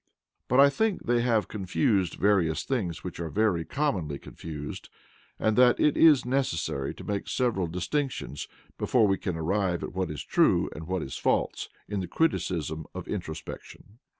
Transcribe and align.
But 0.47 0.59
I 0.59 0.71
think 0.71 1.01
that 1.05 1.13
they 1.13 1.21
have 1.21 1.47
confused 1.47 2.15
various 2.15 2.63
things 2.63 3.03
which 3.03 3.19
are 3.19 3.29
very 3.29 3.63
commonly 3.63 4.17
confused, 4.17 4.89
and 5.37 5.55
that 5.59 5.79
it 5.79 5.95
is 5.95 6.25
necessary 6.25 6.91
to 6.95 7.03
make 7.03 7.27
several 7.27 7.67
distinctions 7.67 8.47
before 8.79 9.05
we 9.05 9.19
can 9.19 9.37
arrive 9.37 9.83
at 9.83 9.93
what 9.93 10.09
is 10.09 10.23
true 10.23 10.71
and 10.75 10.87
what 10.87 11.07
false 11.13 11.69
in 11.87 11.99
the 11.99 12.07
criticism 12.07 12.87
of 12.95 13.07
introspection. 13.07 13.99